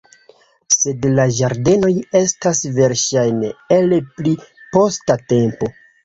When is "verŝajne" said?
2.77-3.51